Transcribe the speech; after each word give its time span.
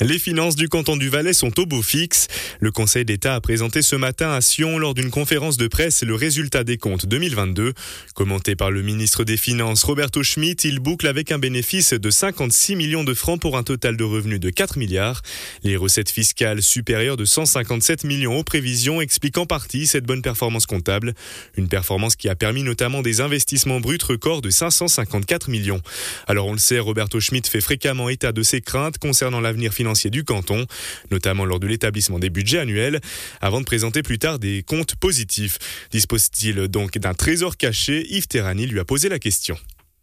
Les 0.00 0.18
finances 0.18 0.56
du 0.56 0.68
canton 0.68 0.96
du 0.96 1.08
Valais 1.08 1.32
sont 1.32 1.60
au 1.60 1.66
beau 1.66 1.80
fixe. 1.80 2.26
Le 2.58 2.72
Conseil 2.72 3.04
d'État 3.04 3.36
a 3.36 3.40
présenté 3.40 3.80
ce 3.80 3.94
matin 3.94 4.32
à 4.32 4.40
Sion 4.40 4.76
lors 4.76 4.92
d'une 4.92 5.12
conférence 5.12 5.56
de 5.56 5.68
presse 5.68 6.02
le 6.02 6.16
résultat 6.16 6.64
des 6.64 6.78
comptes 6.78 7.06
2022. 7.06 7.74
Commenté 8.12 8.56
par 8.56 8.72
le 8.72 8.82
ministre 8.82 9.22
des 9.22 9.36
Finances 9.36 9.84
Roberto 9.84 10.24
Schmitt, 10.24 10.64
il 10.64 10.80
boucle 10.80 11.06
avec 11.06 11.30
un 11.30 11.38
bénéfice 11.38 11.92
de 11.92 12.10
56 12.10 12.74
millions 12.74 13.04
de 13.04 13.14
francs 13.14 13.40
pour 13.40 13.56
un 13.56 13.62
total 13.62 13.96
de 13.96 14.02
revenus 14.02 14.40
de 14.40 14.50
4 14.50 14.78
milliards. 14.78 15.22
Les 15.62 15.76
recettes 15.76 16.10
fiscales 16.10 16.60
supérieures 16.60 17.16
de 17.16 17.24
157 17.24 18.02
millions 18.02 18.36
aux 18.36 18.44
prévisions 18.44 19.00
expliquent 19.00 19.38
en 19.38 19.46
partie 19.46 19.86
cette 19.86 20.06
bonne 20.06 20.22
performance 20.22 20.66
comptable. 20.66 21.14
Une 21.56 21.68
performance 21.68 22.16
qui 22.16 22.28
a 22.28 22.34
permis 22.34 22.64
notamment 22.64 23.02
des 23.02 23.20
investissements 23.20 23.78
bruts 23.78 23.98
records 24.02 24.42
de 24.42 24.50
554 24.50 25.48
millions. 25.50 25.82
Alors 26.26 26.48
on 26.48 26.52
le 26.52 26.58
sait, 26.58 26.80
Roberto 26.80 27.20
Schmitt 27.20 27.46
fait 27.46 27.60
fréquemment 27.60 28.08
état 28.08 28.32
de 28.32 28.42
ses 28.42 28.60
craintes 28.60 28.98
concernant 28.98 29.40
l'avenir 29.40 29.72
financier 29.72 29.83
du 30.10 30.24
canton, 30.24 30.66
notamment 31.10 31.44
lors 31.44 31.60
de 31.60 31.66
l'établissement 31.66 32.18
des 32.18 32.30
budgets 32.30 32.58
annuels, 32.58 33.00
avant 33.40 33.60
de 33.60 33.66
présenter 33.66 34.02
plus 34.02 34.18
tard 34.18 34.38
des 34.38 34.62
comptes 34.62 34.96
positifs. 34.96 35.58
Dispose-t-il 35.90 36.68
donc 36.68 36.98
d'un 36.98 37.14
trésor 37.14 37.56
caché? 37.56 38.06
Yves 38.10 38.26
Terrani 38.26 38.66
lui 38.66 38.80
a 38.80 38.84
posé 38.84 39.08
la 39.08 39.18
question. 39.18 39.56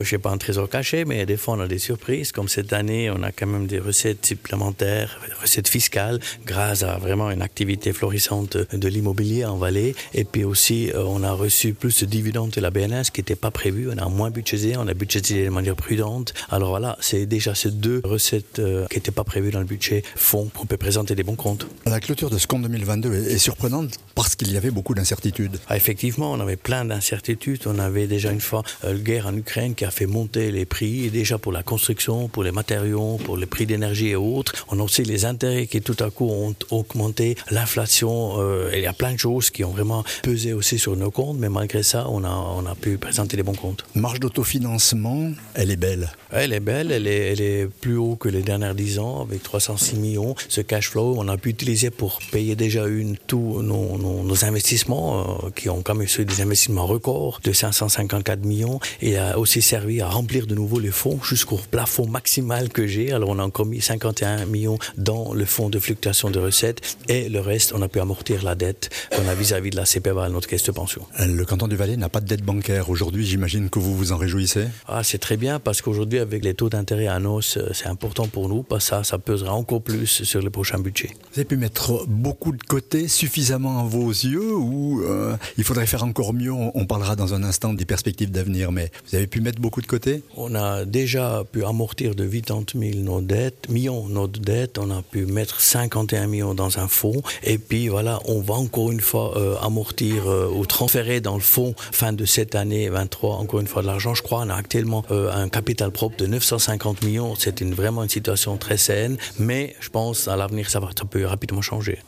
Je 0.03 0.15
n'ai 0.15 0.21
pas 0.21 0.31
un 0.31 0.37
trésor 0.37 0.69
caché, 0.69 1.05
mais 1.05 1.25
des 1.25 1.37
fois 1.37 1.55
on 1.55 1.59
a 1.59 1.67
des 1.67 1.79
surprises. 1.79 2.31
Comme 2.31 2.47
cette 2.47 2.73
année, 2.73 3.09
on 3.09 3.23
a 3.23 3.31
quand 3.31 3.47
même 3.47 3.67
des 3.67 3.79
recettes 3.79 4.25
supplémentaires, 4.25 5.19
recettes 5.41 5.67
fiscales, 5.67 6.19
grâce 6.45 6.83
à 6.83 6.97
vraiment 6.97 7.29
une 7.31 7.41
activité 7.41 7.93
florissante 7.93 8.57
de 8.57 8.87
l'immobilier 8.87 9.45
en 9.45 9.57
Valais. 9.57 9.95
Et 10.13 10.23
puis 10.23 10.43
aussi, 10.43 10.91
euh, 10.91 11.03
on 11.05 11.23
a 11.23 11.31
reçu 11.31 11.73
plus 11.73 12.01
de 12.01 12.05
dividendes 12.05 12.51
de 12.51 12.61
la 12.61 12.71
BNS 12.71 13.03
qui 13.13 13.19
n'était 13.21 13.35
pas 13.35 13.51
prévu. 13.51 13.89
On 13.91 13.97
a 13.97 14.07
moins 14.09 14.31
budgété, 14.31 14.75
on 14.77 14.87
a 14.87 14.93
budgété 14.93 15.45
de 15.45 15.49
manière 15.49 15.75
prudente. 15.75 16.33
Alors 16.49 16.69
voilà, 16.69 16.97
c'est 16.99 17.25
déjà 17.25 17.55
ces 17.55 17.71
deux 17.71 18.01
recettes 18.03 18.59
euh, 18.59 18.87
qui 18.87 18.97
n'étaient 18.97 19.11
pas 19.11 19.23
prévues 19.23 19.51
dans 19.51 19.59
le 19.59 19.65
budget 19.65 20.03
font 20.15 20.49
qu'on 20.53 20.65
peut 20.65 20.77
présenter 20.77 21.15
des 21.15 21.23
bons 21.23 21.35
comptes. 21.35 21.67
La 21.85 21.99
clôture 21.99 22.29
de 22.29 22.37
ce 22.37 22.47
compte 22.47 22.63
2022 22.63 23.13
est 23.13 23.37
surprenante 23.37 23.97
parce 24.15 24.35
qu'il 24.35 24.51
y 24.51 24.57
avait 24.57 24.71
beaucoup 24.71 24.93
d'incertitudes. 24.93 25.59
Ah, 25.67 25.77
effectivement, 25.77 26.31
on 26.31 26.39
avait 26.39 26.55
plein 26.55 26.85
d'incertitudes. 26.85 27.61
On 27.65 27.79
avait 27.79 28.07
déjà 28.07 28.31
une 28.31 28.41
fois 28.41 28.63
euh, 28.83 28.93
la 28.93 28.99
guerre 28.99 29.27
en 29.27 29.35
Ukraine 29.35 29.75
qui 29.75 29.85
a 29.85 29.90
fait 29.91 30.07
monter 30.07 30.51
les 30.51 30.65
prix, 30.65 31.09
déjà 31.09 31.37
pour 31.37 31.51
la 31.51 31.63
construction, 31.63 32.27
pour 32.27 32.43
les 32.43 32.51
matériaux, 32.51 33.17
pour 33.23 33.37
les 33.37 33.45
prix 33.45 33.65
d'énergie 33.65 34.09
et 34.09 34.15
autres. 34.15 34.65
On 34.69 34.79
a 34.79 34.83
aussi 34.83 35.03
les 35.03 35.25
intérêts 35.25 35.67
qui 35.67 35.81
tout 35.81 35.97
à 35.99 36.09
coup 36.09 36.29
ont 36.29 36.55
augmenté, 36.71 37.35
l'inflation, 37.49 38.35
euh, 38.39 38.71
il 38.73 38.81
y 38.81 38.87
a 38.87 38.93
plein 38.93 39.13
de 39.13 39.19
choses 39.19 39.49
qui 39.49 39.63
ont 39.63 39.71
vraiment 39.71 40.03
pesé 40.23 40.53
aussi 40.53 40.79
sur 40.79 40.95
nos 40.95 41.11
comptes, 41.11 41.37
mais 41.37 41.49
malgré 41.49 41.83
ça, 41.83 42.07
on 42.09 42.23
a, 42.23 42.29
on 42.29 42.65
a 42.65 42.75
pu 42.75 42.97
présenter 42.97 43.37
les 43.37 43.43
bons 43.43 43.53
comptes. 43.53 43.85
Marge 43.95 44.19
d'autofinancement, 44.19 45.31
elle 45.53 45.71
est 45.71 45.75
belle. 45.75 46.09
Elle 46.31 46.53
est 46.53 46.59
belle, 46.59 46.91
elle 46.91 47.07
est, 47.07 47.33
elle 47.33 47.41
est 47.41 47.67
plus 47.67 47.97
haut 47.97 48.15
que 48.15 48.29
les 48.29 48.41
dernières 48.41 48.75
10 48.75 48.99
ans, 48.99 49.21
avec 49.21 49.43
306 49.43 49.97
millions. 49.97 50.35
Ce 50.47 50.61
cash 50.61 50.89
flow, 50.89 51.15
on 51.17 51.27
a 51.27 51.37
pu 51.37 51.49
utiliser 51.49 51.89
pour 51.89 52.19
payer 52.31 52.55
déjà 52.55 52.87
une 52.87 53.17
tous 53.17 53.61
nos, 53.61 53.97
nos, 53.97 54.45
investissements, 54.45 55.41
euh, 55.45 55.49
qui 55.55 55.69
ont 55.69 55.81
quand 55.81 55.95
même 55.95 56.07
eu 56.07 56.25
des 56.25 56.41
investissements 56.41 56.87
records 56.87 57.41
de 57.43 57.51
554 57.51 58.43
millions, 58.45 58.79
et 59.01 59.17
a 59.17 59.37
aussi 59.37 59.61
servi 59.61 59.80
à 60.01 60.09
remplir 60.09 60.47
de 60.47 60.55
nouveau 60.55 60.79
les 60.79 60.91
fonds 60.91 61.19
jusqu'au 61.23 61.59
plafond 61.69 62.07
maximal 62.07 62.69
que 62.69 62.87
j'ai. 62.87 63.11
Alors 63.11 63.29
on 63.29 63.39
a 63.39 63.43
encore 63.43 63.65
mis 63.65 63.81
51 63.81 64.45
millions 64.45 64.77
dans 64.97 65.33
le 65.33 65.45
fonds 65.45 65.69
de 65.69 65.79
fluctuation 65.79 66.29
de 66.29 66.39
recettes 66.39 66.97
et 67.07 67.29
le 67.29 67.39
reste, 67.39 67.73
on 67.73 67.81
a 67.81 67.87
pu 67.87 67.99
amortir 67.99 68.43
la 68.43 68.55
dette 68.55 68.89
qu'on 69.15 69.27
a 69.27 69.35
vis-à-vis 69.35 69.71
de 69.71 69.75
la 69.75 69.85
CPVA, 69.85 70.29
notre 70.29 70.47
caisse 70.47 70.63
de 70.63 70.71
pension. 70.71 71.01
Le 71.19 71.43
canton 71.45 71.67
du 71.67 71.75
Valais 71.75 71.97
n'a 71.97 72.09
pas 72.09 72.21
de 72.21 72.27
dette 72.27 72.43
bancaire. 72.43 72.89
Aujourd'hui, 72.89 73.25
j'imagine 73.25 73.69
que 73.69 73.79
vous 73.79 73.95
vous 73.95 74.11
en 74.11 74.17
réjouissez 74.17 74.67
Ah, 74.87 75.03
c'est 75.03 75.17
très 75.17 75.37
bien 75.37 75.59
parce 75.59 75.81
qu'aujourd'hui, 75.81 76.19
avec 76.19 76.43
les 76.43 76.53
taux 76.53 76.69
d'intérêt 76.69 77.07
à 77.07 77.19
hausse, 77.19 77.57
euh, 77.57 77.69
c'est 77.73 77.87
important 77.87 78.27
pour 78.27 78.49
nous 78.49 78.63
parce 78.63 78.85
que 78.85 78.89
ça, 78.89 79.03
ça 79.03 79.17
pesera 79.17 79.53
encore 79.53 79.81
plus 79.81 80.23
sur 80.23 80.41
les 80.41 80.49
prochains 80.49 80.79
budgets. 80.79 81.11
Vous 81.33 81.39
avez 81.39 81.45
pu 81.45 81.57
mettre 81.57 82.05
beaucoup 82.07 82.51
de 82.51 82.63
côté, 82.63 83.07
suffisamment 83.07 83.81
à 83.81 83.83
vos 83.83 84.09
yeux 84.09 84.55
ou 84.55 85.01
euh, 85.03 85.35
il 85.57 85.63
faudrait 85.63 85.85
faire 85.85 86.03
encore 86.03 86.33
mieux? 86.33 86.51
On 86.51 86.85
parlera 86.85 87.15
dans 87.15 87.33
un 87.33 87.43
instant 87.43 87.73
des 87.73 87.85
perspectives 87.85 88.31
d'avenir, 88.31 88.71
mais 88.71 88.91
vous 89.09 89.15
avez 89.15 89.27
pu 89.27 89.41
mettre 89.41 89.60
beaucoup 89.61 89.81
de 89.81 89.87
côté 89.87 90.23
On 90.35 90.55
a 90.55 90.83
déjà 90.85 91.43
pu 91.49 91.63
amortir 91.63 92.15
de 92.15 92.25
80 92.25 92.63
000 92.75 93.03
nos 93.03 93.21
dettes, 93.21 93.69
millions 93.69 94.07
nos 94.07 94.27
dettes. 94.27 94.77
On 94.77 94.89
a 94.89 95.01
pu 95.01 95.25
mettre 95.25 95.61
51 95.61 96.27
millions 96.27 96.55
dans 96.55 96.79
un 96.79 96.87
fonds. 96.87 97.21
Et 97.43 97.57
puis 97.57 97.87
voilà, 97.87 98.19
on 98.25 98.41
va 98.41 98.55
encore 98.55 98.91
une 98.91 98.99
fois 98.99 99.37
euh, 99.37 99.55
amortir 99.61 100.27
euh, 100.27 100.49
ou 100.49 100.65
transférer 100.65 101.21
dans 101.21 101.35
le 101.35 101.41
fonds 101.41 101.75
fin 101.77 102.11
de 102.11 102.25
cette 102.25 102.55
année 102.55 102.89
23 102.89 103.35
encore 103.37 103.59
une 103.59 103.67
fois 103.67 103.83
de 103.83 103.87
l'argent. 103.87 104.13
Je 104.15 104.23
crois 104.23 104.41
on 104.41 104.49
a 104.49 104.55
actuellement 104.55 105.05
euh, 105.11 105.31
un 105.31 105.47
capital 105.47 105.91
propre 105.91 106.17
de 106.17 106.25
950 106.25 107.03
millions. 107.03 107.35
C'est 107.37 107.61
une, 107.61 107.73
vraiment 107.73 108.03
une 108.03 108.09
situation 108.09 108.57
très 108.57 108.77
saine. 108.77 109.17
Mais 109.39 109.75
je 109.79 109.89
pense 109.89 110.27
à 110.27 110.35
l'avenir 110.35 110.69
ça, 110.69 110.79
va, 110.79 110.89
ça 110.97 111.05
peut 111.05 111.25
rapidement 111.25 111.61
changer. 111.61 111.99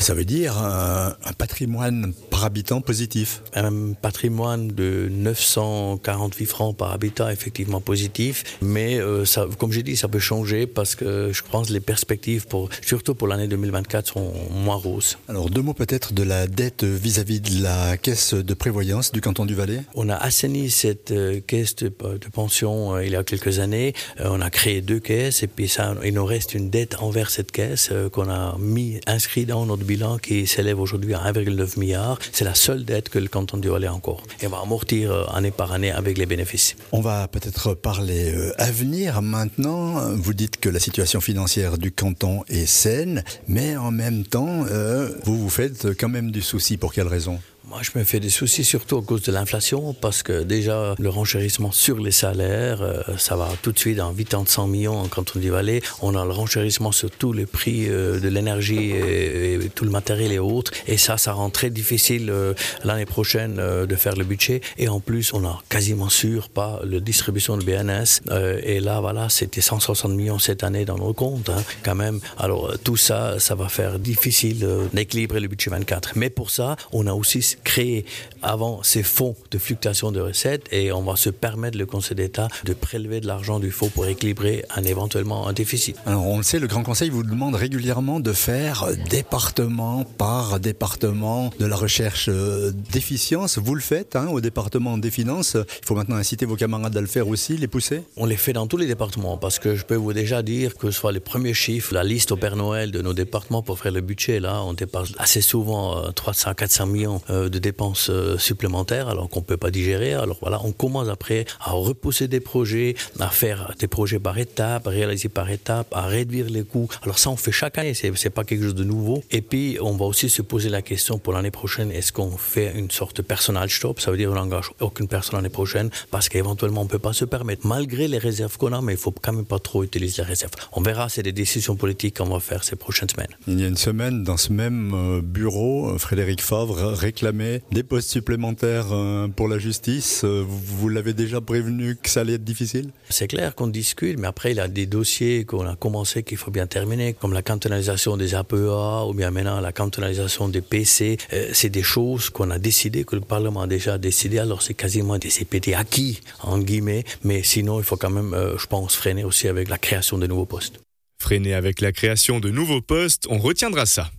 ça 0.00 0.14
veut 0.14 0.24
dire 0.24 0.56
un 0.58 1.32
patrimoine 1.36 2.14
par 2.34 2.44
habitant 2.44 2.80
positif. 2.80 3.42
Un 3.54 3.92
patrimoine 3.92 4.66
de 4.66 5.08
948 5.08 6.46
francs 6.46 6.76
par 6.76 6.90
habitat 6.90 7.32
effectivement 7.32 7.80
positif, 7.80 8.58
mais 8.60 8.98
euh, 8.98 9.24
ça, 9.24 9.46
comme 9.56 9.70
j'ai 9.70 9.84
dit, 9.84 9.96
ça 9.96 10.08
peut 10.08 10.18
changer 10.18 10.66
parce 10.66 10.96
que 10.96 11.30
je 11.32 11.42
pense 11.48 11.68
que 11.68 11.72
les 11.72 11.78
perspectives, 11.78 12.48
pour, 12.48 12.70
surtout 12.82 13.14
pour 13.14 13.28
l'année 13.28 13.46
2024, 13.46 14.08
sont 14.14 14.32
moins 14.50 14.74
roses. 14.74 15.16
Alors 15.28 15.48
deux 15.48 15.62
mots 15.62 15.74
peut-être 15.74 16.12
de 16.12 16.24
la 16.24 16.48
dette 16.48 16.82
vis-à-vis 16.82 17.40
de 17.40 17.62
la 17.62 17.96
caisse 17.96 18.34
de 18.34 18.54
prévoyance 18.54 19.12
du 19.12 19.20
canton 19.20 19.46
du 19.46 19.54
Valais 19.54 19.82
On 19.94 20.08
a 20.08 20.16
assaini 20.16 20.70
cette 20.70 21.12
euh, 21.12 21.40
caisse 21.40 21.76
de, 21.76 21.88
pension 22.32 22.96
euh, 22.96 23.04
il 23.04 23.12
y 23.12 23.16
a 23.16 23.22
quelques 23.22 23.60
années. 23.60 23.94
on 24.18 24.40
a 24.40 24.50
créé 24.50 24.80
deux 24.80 24.98
caisses 24.98 25.44
et 25.44 25.46
puis 25.46 25.68
ça, 25.68 25.94
il 26.04 26.14
nous 26.14 26.26
reste 26.26 26.54
une 26.54 26.68
dette 26.68 26.96
envers 27.00 27.30
cette 27.30 27.52
caisse 27.52 27.92
qu'on 28.10 28.28
a 28.28 28.56
mis 28.58 28.98
inscrit 29.06 29.46
dans 29.46 29.66
notre 29.66 29.84
bilan 29.84 30.18
qui 30.18 30.48
s'élève 30.48 30.80
aujourd'hui 30.80 31.14
à 31.14 31.30
1,9 31.30 31.78
milliard. 31.78 32.18
C'est 32.32 32.44
la 32.44 32.54
seule 32.54 32.84
dette 32.84 33.08
que 33.08 33.18
le 33.18 33.28
canton 33.28 33.56
du 33.56 33.68
Valais 33.68 33.86
a 33.86 33.94
encore. 33.94 34.22
Et 34.40 34.46
on 34.46 34.50
va 34.50 34.60
amortir 34.60 35.34
année 35.34 35.50
par 35.50 35.72
année 35.72 35.90
avec 35.90 36.18
les 36.18 36.26
bénéfices. 36.26 36.76
On 36.92 37.00
va 37.00 37.28
peut-être 37.28 37.74
parler 37.74 38.32
euh, 38.34 38.52
avenir 38.58 39.22
maintenant. 39.22 40.14
Vous 40.14 40.34
dites 40.34 40.58
que 40.58 40.68
la 40.68 40.80
situation 40.80 41.20
financière 41.20 41.78
du 41.78 41.92
canton 41.92 42.44
est 42.48 42.66
saine, 42.66 43.24
mais 43.48 43.76
en 43.76 43.90
même 43.90 44.24
temps, 44.24 44.64
euh, 44.70 45.10
vous 45.24 45.38
vous 45.38 45.50
faites 45.50 45.98
quand 45.98 46.08
même 46.08 46.30
du 46.30 46.42
souci. 46.42 46.76
Pour 46.76 46.92
quelle 46.92 47.08
raison? 47.08 47.40
Moi, 47.74 47.82
je 47.82 47.98
me 47.98 48.04
fais 48.04 48.20
des 48.20 48.30
soucis 48.30 48.62
surtout 48.62 48.98
à 48.98 49.02
cause 49.02 49.22
de 49.22 49.32
l'inflation, 49.32 49.94
parce 49.94 50.22
que 50.22 50.44
déjà, 50.44 50.94
le 50.96 51.08
renchérissement 51.08 51.72
sur 51.72 51.98
les 51.98 52.12
salaires, 52.12 52.82
euh, 52.82 53.02
ça 53.18 53.34
va 53.34 53.48
tout 53.62 53.72
de 53.72 53.78
suite 53.80 53.98
en 53.98 54.12
800 54.12 54.68
millions 54.68 54.96
en 54.96 55.08
canton 55.08 55.40
du 55.40 55.50
Valais. 55.50 55.82
On 56.00 56.14
a 56.14 56.24
le 56.24 56.30
renchérissement 56.30 56.92
sur 56.92 57.10
tous 57.10 57.32
les 57.32 57.46
prix 57.46 57.86
euh, 57.88 58.20
de 58.20 58.28
l'énergie 58.28 58.92
et, 58.92 59.58
tout 59.74 59.84
le 59.84 59.90
matériel 59.90 60.30
et 60.30 60.38
autres. 60.38 60.70
Et 60.86 60.96
ça, 60.96 61.16
ça 61.18 61.32
rend 61.32 61.50
très 61.50 61.68
difficile 61.68 62.30
euh, 62.30 62.54
l'année 62.84 63.06
prochaine 63.06 63.56
de 63.56 63.96
faire 63.96 64.14
le 64.14 64.22
budget. 64.22 64.60
Et 64.78 64.86
en 64.86 65.00
plus, 65.00 65.32
on 65.32 65.44
a 65.44 65.60
quasiment 65.68 66.10
sûr 66.10 66.50
pas 66.50 66.80
la 66.84 67.00
distribution 67.00 67.56
de 67.56 67.64
BNS. 67.64 68.30
et 68.62 68.78
là, 68.78 69.00
voilà, 69.00 69.28
c'était 69.28 69.60
160 69.60 70.12
millions 70.12 70.38
cette 70.38 70.62
année 70.62 70.84
dans 70.84 70.98
nos 70.98 71.12
comptes, 71.12 71.48
hein, 71.48 71.64
quand 71.82 71.96
même. 71.96 72.20
Alors, 72.38 72.78
tout 72.84 72.96
ça, 72.96 73.40
ça 73.40 73.56
va 73.56 73.68
faire 73.68 73.98
difficile 73.98 74.64
d'équilibrer 74.92 75.40
le 75.40 75.48
budget 75.48 75.70
24. 75.70 76.12
Mais 76.14 76.30
pour 76.30 76.50
ça, 76.50 76.76
on 76.92 77.08
a 77.08 77.12
aussi 77.12 77.56
créer 77.64 78.04
avant 78.42 78.82
ces 78.82 79.02
fonds 79.02 79.34
de 79.50 79.58
fluctuation 79.58 80.12
de 80.12 80.20
recettes 80.20 80.66
et 80.70 80.92
on 80.92 81.02
va 81.02 81.16
se 81.16 81.30
permettre, 81.30 81.78
le 81.78 81.86
Conseil 81.86 82.16
d'État, 82.16 82.48
de 82.64 82.74
prélever 82.74 83.20
de 83.20 83.26
l'argent 83.26 83.58
du 83.58 83.70
fonds 83.70 83.88
pour 83.88 84.06
équilibrer 84.06 84.64
un, 84.76 84.84
éventuellement 84.84 85.48
un 85.48 85.52
déficit. 85.52 85.96
Alors 86.06 86.26
on 86.26 86.36
le 86.36 86.42
sait, 86.42 86.58
le 86.58 86.66
Grand 86.66 86.82
Conseil 86.82 87.10
vous 87.10 87.22
demande 87.22 87.54
régulièrement 87.54 88.20
de 88.20 88.32
faire 88.32 88.86
département 89.10 90.04
par 90.04 90.60
département 90.60 91.50
de 91.58 91.66
la 91.66 91.76
recherche 91.76 92.28
euh, 92.28 92.72
d'efficience. 92.92 93.58
Vous 93.58 93.74
le 93.74 93.80
faites 93.80 94.16
hein, 94.16 94.28
au 94.28 94.40
département 94.40 94.98
des 94.98 95.10
finances. 95.10 95.56
Il 95.56 95.86
faut 95.86 95.94
maintenant 95.94 96.16
inciter 96.16 96.46
vos 96.46 96.56
camarades 96.56 96.96
à 96.96 97.00
le 97.00 97.06
faire 97.06 97.28
aussi, 97.28 97.56
les 97.56 97.68
pousser 97.68 98.02
On 98.16 98.26
les 98.26 98.36
fait 98.36 98.52
dans 98.52 98.66
tous 98.66 98.76
les 98.76 98.86
départements 98.86 99.36
parce 99.36 99.58
que 99.58 99.74
je 99.74 99.84
peux 99.84 99.96
vous 99.96 100.12
déjà 100.12 100.42
dire 100.42 100.76
que 100.76 100.90
ce 100.90 100.98
soit 100.98 101.12
les 101.12 101.20
premiers 101.20 101.54
chiffres, 101.54 101.94
la 101.94 102.04
liste 102.04 102.32
au 102.32 102.36
Père 102.36 102.56
Noël 102.56 102.90
de 102.90 103.00
nos 103.00 103.14
départements 103.14 103.62
pour 103.62 103.78
faire 103.78 103.92
le 103.92 104.00
budget, 104.00 104.40
là, 104.40 104.62
on 104.62 104.74
dépasse 104.74 105.12
assez 105.18 105.40
souvent 105.40 106.12
300, 106.12 106.50
euh, 106.50 106.54
400 106.54 106.86
millions 106.86 107.22
euh, 107.30 107.48
de 107.54 107.58
dépenses 107.58 108.08
euh, 108.10 108.36
supplémentaires 108.38 109.08
alors 109.08 109.28
qu'on 109.28 109.40
ne 109.40 109.44
peut 109.44 109.56
pas 109.56 109.70
digérer. 109.70 110.14
Alors 110.14 110.38
voilà, 110.40 110.60
on 110.64 110.72
commence 110.72 111.08
après 111.08 111.46
à 111.60 111.72
repousser 111.72 112.28
des 112.28 112.40
projets, 112.40 112.94
à 113.20 113.28
faire 113.28 113.74
des 113.78 113.88
projets 113.88 114.18
par 114.18 114.38
étapes, 114.38 114.86
réaliser 114.86 115.28
par 115.28 115.50
étapes, 115.50 115.88
à 115.92 116.02
réduire 116.06 116.46
les 116.50 116.64
coûts. 116.64 116.88
Alors 117.02 117.18
ça, 117.18 117.30
on 117.30 117.36
fait 117.36 117.52
chaque 117.52 117.78
année, 117.78 117.94
c'est, 117.94 118.10
n'est 118.10 118.30
pas 118.30 118.44
quelque 118.44 118.64
chose 118.64 118.74
de 118.74 118.84
nouveau. 118.84 119.22
Et 119.30 119.40
puis, 119.40 119.78
on 119.80 119.96
va 119.96 120.04
aussi 120.04 120.28
se 120.28 120.42
poser 120.42 120.68
la 120.68 120.82
question 120.82 121.18
pour 121.18 121.32
l'année 121.32 121.50
prochaine, 121.50 121.90
est-ce 121.90 122.12
qu'on 122.12 122.36
fait 122.36 122.72
une 122.74 122.90
sorte 122.90 123.16
de 123.16 123.22
personal 123.22 123.70
stop? 123.70 124.00
Ça 124.00 124.10
veut 124.10 124.16
dire 124.16 124.30
qu'on 124.30 124.36
n'engage 124.36 124.70
aucune 124.80 125.08
personne 125.08 125.36
l'année 125.36 125.48
prochaine 125.48 125.90
parce 126.10 126.28
qu'éventuellement, 126.28 126.82
on 126.82 126.84
ne 126.84 126.88
peut 126.88 126.98
pas 126.98 127.12
se 127.12 127.24
permettre, 127.24 127.66
malgré 127.66 128.08
les 128.08 128.18
réserves 128.18 128.56
qu'on 128.58 128.72
a, 128.72 128.80
mais 128.80 128.94
il 128.94 128.98
faut 128.98 129.12
quand 129.12 129.32
même 129.32 129.44
pas 129.44 129.58
trop 129.58 129.84
utiliser 129.84 130.22
les 130.22 130.28
réserves. 130.28 130.52
On 130.72 130.82
verra, 130.82 131.08
c'est 131.08 131.22
des 131.22 131.32
décisions 131.32 131.76
politiques 131.76 132.18
qu'on 132.18 132.28
va 132.28 132.40
faire 132.40 132.64
ces 132.64 132.76
prochaines 132.76 133.08
semaines. 133.08 133.34
Il 133.46 133.60
y 133.60 133.64
a 133.64 133.68
une 133.68 133.76
semaine, 133.76 134.24
dans 134.24 134.36
ce 134.36 134.52
même 134.52 134.92
euh, 134.94 135.20
bureau, 135.22 135.96
Frédéric 135.98 136.42
Favre 136.42 136.92
réclamait 136.92 137.43
Des 137.70 137.82
postes 137.82 138.10
supplémentaires 138.10 138.92
euh, 138.92 139.28
pour 139.28 139.48
la 139.48 139.58
justice, 139.58 140.22
euh, 140.24 140.44
vous 140.46 140.88
l'avez 140.88 141.12
déjà 141.12 141.40
prévenu 141.40 141.96
que 141.96 142.08
ça 142.08 142.20
allait 142.20 142.34
être 142.34 142.44
difficile? 142.44 142.90
C'est 143.10 143.28
clair 143.28 143.54
qu'on 143.54 143.66
discute, 143.66 144.18
mais 144.18 144.26
après 144.26 144.52
il 144.52 144.56
y 144.56 144.60
a 144.60 144.68
des 144.68 144.86
dossiers 144.86 145.44
qu'on 145.44 145.66
a 145.66 145.76
commencé 145.76 146.22
qu'il 146.22 146.38
faut 146.38 146.50
bien 146.50 146.66
terminer, 146.66 147.14
comme 147.14 147.32
la 147.32 147.42
cantonalisation 147.42 148.16
des 148.16 148.34
APEA 148.34 149.06
ou 149.08 149.14
bien 149.14 149.30
maintenant 149.30 149.60
la 149.60 149.72
cantonalisation 149.72 150.48
des 150.48 150.60
PC. 150.60 151.18
Euh, 151.32 151.50
c'est 151.52 151.70
des 151.70 151.82
choses 151.82 152.30
qu'on 152.30 152.50
a 152.50 152.58
décidé, 152.58 153.04
que 153.04 153.16
le 153.16 153.22
Parlement 153.22 153.62
a 153.62 153.66
déjà 153.66 153.98
décidé, 153.98 154.38
alors 154.38 154.62
c'est 154.62 154.74
quasiment 154.74 155.18
des 155.18 155.28
CPT 155.28 155.74
acquis, 155.74 156.20
en 156.42 156.58
guillemets, 156.58 157.04
mais 157.22 157.42
sinon 157.42 157.78
il 157.78 157.84
faut 157.84 157.96
quand 157.96 158.10
même, 158.10 158.34
je 158.56 158.66
pense, 158.66 158.96
freiner 158.96 159.24
aussi 159.24 159.48
avec 159.48 159.68
la 159.68 159.78
création 159.78 160.18
de 160.18 160.26
nouveaux 160.26 160.46
postes. 160.46 160.80
Freiner 161.20 161.54
avec 161.54 161.80
la 161.80 161.92
création 161.92 162.40
de 162.40 162.50
nouveaux 162.50 162.82
postes, 162.82 163.26
on 163.28 163.38
retiendra 163.38 163.86
ça. 163.86 164.10